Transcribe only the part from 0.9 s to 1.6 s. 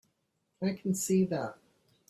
see that.